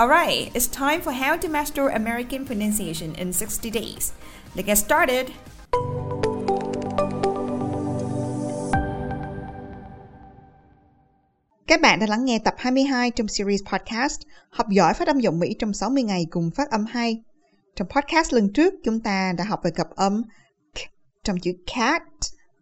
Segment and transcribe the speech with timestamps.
[0.00, 4.12] Alright, it's time for how to master American pronunciation in 60 days.
[4.54, 5.26] Let's get started!
[11.66, 15.38] Các bạn đã lắng nghe tập 22 trong series podcast Học giỏi phát âm giọng
[15.38, 17.22] Mỹ trong 60 ngày cùng phát âm hay.
[17.76, 20.22] Trong podcast lần trước, chúng ta đã học về cặp âm
[20.74, 20.78] k
[21.24, 22.02] trong chữ cat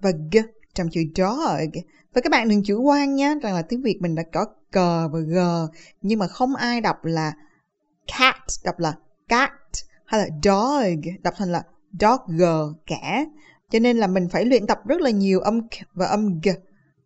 [0.01, 0.37] và g
[0.75, 1.71] trong chữ dog.
[2.15, 5.09] Và các bạn đừng chủ quan nhé, rằng là tiếng Việt mình đã có cờ
[5.09, 5.39] và g,
[6.03, 7.33] nhưng mà không ai đọc là
[8.19, 8.95] cat, đọc là
[9.29, 9.51] cat,
[10.05, 11.63] hay là dog, đọc thành là
[12.01, 13.25] dog cả.
[13.71, 16.49] Cho nên là mình phải luyện tập rất là nhiều âm k và âm g,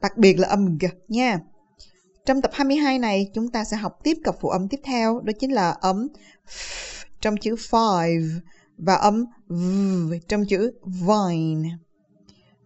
[0.00, 1.38] đặc biệt là âm g nha.
[2.26, 5.32] Trong tập 22 này, chúng ta sẽ học tiếp cặp phụ âm tiếp theo, đó
[5.40, 6.08] chính là âm
[6.48, 8.40] f trong chữ five
[8.78, 11.68] và âm v trong chữ vine.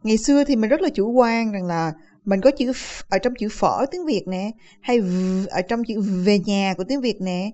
[0.08, 1.92] Ngày xưa thì mình rất là chủ quan rằng là
[2.24, 4.50] mình có chữ f ở trong chữ phở tiếng Việt nè,
[4.80, 5.06] hay v
[5.50, 7.50] ở trong chữ về nhà của tiếng Việt nè.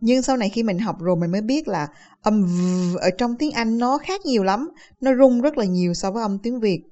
[0.00, 1.88] Nhưng sau này khi mình học rồi mình mới biết là
[2.22, 5.94] âm v ở trong tiếng Anh nó khác nhiều lắm, nó rung rất là nhiều
[5.94, 6.82] so với âm tiếng Việt.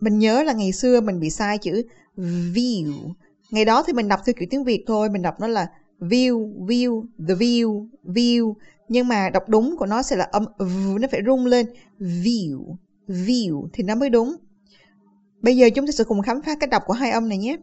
[0.00, 1.82] Mình nhớ là ngày xưa mình bị sai chữ
[2.54, 3.12] view.
[3.50, 5.66] Ngày đó thì mình đọc theo kiểu tiếng Việt thôi, mình đọc nó là
[6.00, 8.54] view, view, the view, view
[8.88, 11.66] nhưng mà đọc đúng của nó sẽ là âm v, nó phải rung lên
[11.98, 12.76] view
[13.08, 14.36] view thì nó mới đúng
[15.44, 17.56] bây giờ chúng ta sẽ cùng khám phá cách đọc của hai âm này nhé.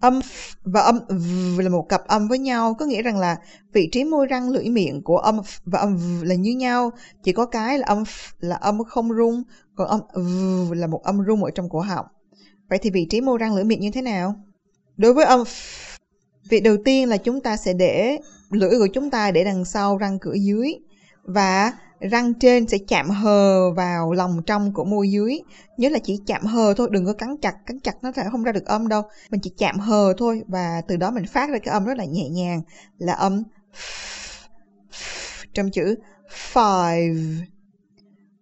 [0.00, 3.36] Âm f và âm v là một cặp âm với nhau, có nghĩa rằng là
[3.72, 6.90] vị trí môi răng, lưỡi miệng của âm f và âm v là như nhau.
[7.22, 9.42] Chỉ có cái là âm f là âm không rung,
[9.74, 10.00] còn âm
[10.68, 12.06] v là một âm rung ở trong cổ họng.
[12.68, 14.34] Vậy thì vị trí môi răng, lưỡi miệng như thế nào?
[14.96, 15.98] Đối với âm f
[16.48, 18.18] việc đầu tiên là chúng ta sẽ để
[18.50, 20.74] lưỡi của chúng ta để đằng sau răng cửa dưới.
[21.24, 25.40] Và răng trên sẽ chạm hờ vào lòng trong của môi dưới.
[25.76, 28.42] Nhớ là chỉ chạm hờ thôi đừng có cắn chặt cắn chặt nó sẽ không
[28.42, 29.02] ra được âm đâu.
[29.30, 32.04] Mình chỉ chạm hờ thôi và từ đó mình phát ra cái âm rất là
[32.04, 32.62] nhẹ nhàng
[32.98, 33.42] là âm
[35.54, 35.94] trong chữ
[36.52, 37.36] five.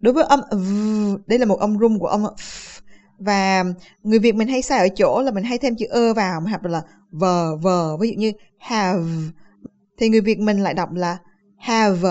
[0.01, 2.35] Đối với âm v, đây là một âm rung của âm f,
[3.19, 3.65] và
[4.03, 6.65] người việt mình hay sai ở chỗ là mình hay thêm chữ ơ vào hoặc
[6.65, 9.03] là vờ vờ ví dụ như have.
[9.99, 11.19] Thì người Việt mình lại đọc là
[11.59, 12.09] have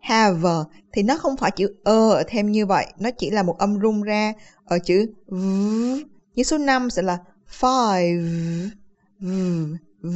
[0.00, 0.48] have
[0.92, 2.86] thì nó không phải chữ ơ thêm như vậy.
[2.98, 4.32] Nó chỉ là một âm rung ra
[4.64, 5.34] ở chữ v
[6.34, 7.18] như số 5 sẽ là
[7.60, 8.70] five
[9.20, 9.26] v,
[10.02, 10.08] v.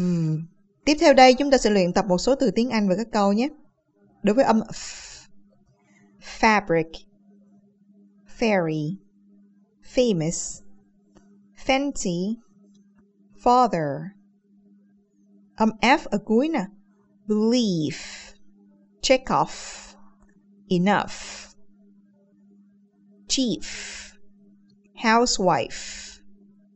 [0.85, 3.07] tiếp theo đây chúng ta sẽ luyện tập một số từ tiếng Anh và các
[3.13, 3.49] câu nhé.
[4.23, 5.27] Đối với âm f,
[6.41, 6.91] fabric
[8.39, 8.95] fairy
[9.95, 10.61] famous
[11.67, 12.35] fancy
[13.43, 14.01] father
[15.57, 16.65] âm f ở cuối nè.
[17.27, 18.24] Belief,
[19.05, 19.95] check off,
[20.73, 21.55] enough,
[23.29, 24.17] chief,
[25.03, 26.21] housewife,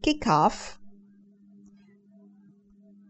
[0.03, 0.77] kick off.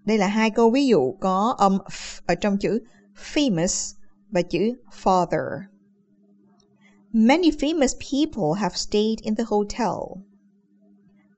[0.04, 2.80] Đây là hai câu ví dụ có âm f ở trong chữ
[3.16, 3.94] famous
[4.30, 5.62] và chữ father.
[7.12, 10.22] Many famous people have stayed in the hotel.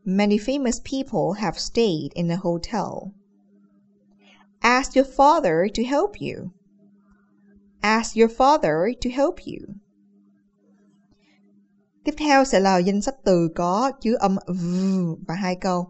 [0.04, 3.12] Many famous people have stayed in the hotel.
[4.60, 6.50] Ask your father to help you.
[7.80, 9.74] Ask your father to help you.
[12.04, 14.65] Tiếp theo sẽ là danh sách từ có chứa âm v
[15.28, 15.88] và hai câu.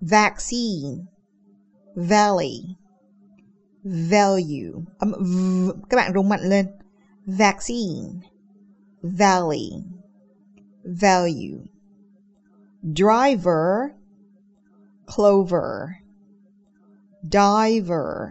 [0.00, 1.04] Vaccine,
[1.94, 2.62] valley,
[3.84, 4.84] value.
[4.98, 6.66] Âm v, các bạn rung mạnh lên.
[7.26, 8.08] Vaccine,
[9.02, 9.72] valley,
[10.84, 11.58] value.
[12.82, 13.90] Driver,
[15.16, 15.88] clover
[17.22, 18.30] diver,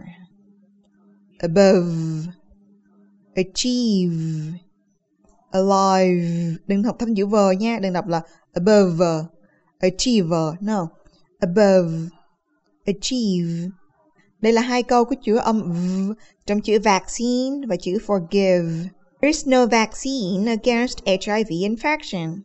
[1.38, 2.26] above,
[3.36, 4.58] achieve,
[5.50, 6.56] alive.
[6.66, 9.06] Đừng học thêm chữ vờ nha, đừng đọc là above,
[9.78, 10.88] achieve no.
[11.40, 12.08] Above,
[12.86, 13.68] achieve.
[14.40, 16.12] Đây là hai câu có chứa âm v
[16.46, 18.88] trong chữ vaccine và chữ forgive.
[19.20, 22.42] There is no vaccine against HIV infection.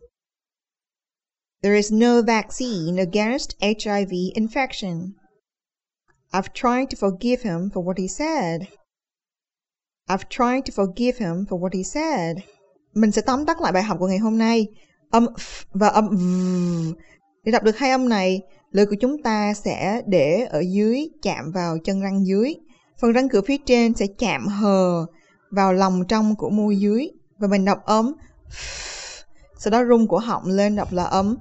[1.63, 5.11] There is no vaccine against HIV infection.
[6.31, 8.67] I've tried to forgive him for what he said.
[10.07, 12.37] I've tried to forgive him for what he said.
[12.93, 14.67] Mình sẽ tóm tắt lại bài học của ngày hôm nay.
[15.09, 16.19] Âm f và âm v.
[17.43, 18.41] Để đọc được hai âm này,
[18.71, 22.55] lưỡi của chúng ta sẽ để ở dưới chạm vào chân răng dưới.
[23.01, 25.05] Phần răng cửa phía trên sẽ chạm hờ
[25.51, 28.13] vào lòng trong của môi dưới và mình đọc ấm
[29.57, 31.37] sau đó rung cổ họng lên đọc là ấm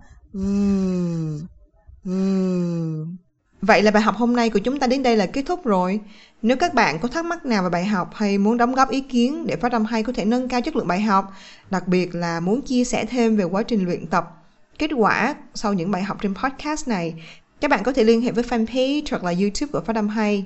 [3.62, 6.00] Vậy là bài học hôm nay của chúng ta đến đây là kết thúc rồi.
[6.42, 9.00] Nếu các bạn có thắc mắc nào về bài học hay muốn đóng góp ý
[9.00, 11.32] kiến để phát âm hay có thể nâng cao chất lượng bài học,
[11.70, 14.44] đặc biệt là muốn chia sẻ thêm về quá trình luyện tập,
[14.78, 17.14] kết quả sau những bài học trên podcast này,
[17.60, 20.44] các bạn có thể liên hệ với fanpage hoặc là YouTube của Phát âm hay.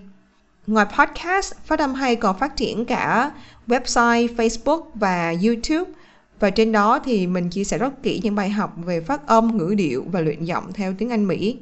[0.66, 3.30] Ngoài podcast, Phát âm hay còn phát triển cả
[3.66, 5.92] website, Facebook và YouTube.
[6.40, 9.56] Và trên đó thì mình chia sẻ rất kỹ những bài học về phát âm,
[9.56, 11.56] ngữ điệu và luyện giọng theo tiếng Anh Mỹ.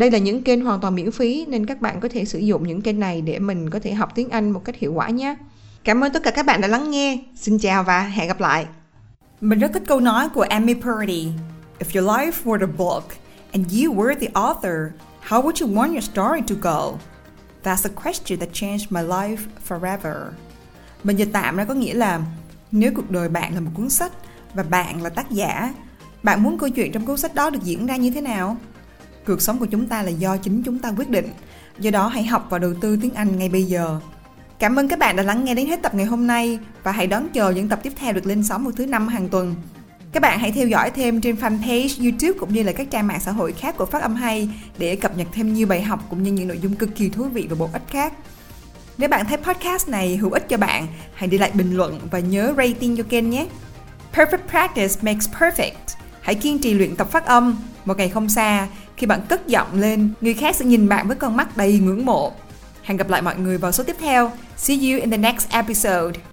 [0.00, 2.66] Đây là những kênh hoàn toàn miễn phí nên các bạn có thể sử dụng
[2.66, 5.36] những kênh này để mình có thể học tiếng Anh một cách hiệu quả nhé.
[5.84, 7.18] Cảm ơn tất cả các bạn đã lắng nghe.
[7.36, 8.66] Xin chào và hẹn gặp lại.
[9.40, 11.28] Mình rất thích câu nói của Amy Purdy.
[11.78, 13.04] If your life were a book
[13.52, 14.76] and you were the author,
[15.28, 16.98] how would you want your story to go?
[17.64, 19.36] That's a question that changed my life
[19.68, 20.16] forever.
[21.04, 22.20] Mình dịch tạm ra có nghĩa là
[22.72, 24.12] nếu cuộc đời bạn là một cuốn sách
[24.54, 25.74] và bạn là tác giả,
[26.22, 28.56] bạn muốn câu chuyện trong cuốn sách đó được diễn ra như thế nào?
[29.26, 31.28] Cuộc sống của chúng ta là do chính chúng ta quyết định.
[31.78, 34.00] Do đó hãy học và đầu tư tiếng Anh ngay bây giờ.
[34.58, 37.06] Cảm ơn các bạn đã lắng nghe đến hết tập ngày hôm nay và hãy
[37.06, 39.54] đón chờ những tập tiếp theo được lên sóng vào thứ năm hàng tuần.
[40.12, 43.20] Các bạn hãy theo dõi thêm trên fanpage, YouTube cũng như là các trang mạng
[43.20, 46.22] xã hội khác của Phát âm hay để cập nhật thêm nhiều bài học cũng
[46.22, 48.12] như những nội dung cực kỳ thú vị và bổ ích khác.
[48.98, 52.18] Nếu bạn thấy podcast này hữu ích cho bạn, hãy để lại bình luận và
[52.18, 53.46] nhớ rating cho kênh nhé.
[54.14, 55.96] Perfect practice makes perfect.
[56.20, 57.56] Hãy kiên trì luyện tập phát âm.
[57.84, 58.68] Một ngày không xa,
[59.00, 62.06] khi bạn cất giọng lên, người khác sẽ nhìn bạn với con mắt đầy ngưỡng
[62.06, 62.32] mộ.
[62.82, 64.32] Hẹn gặp lại mọi người vào số tiếp theo.
[64.56, 66.29] See you in the next episode.